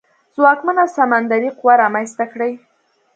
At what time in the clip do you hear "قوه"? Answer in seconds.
1.59-1.73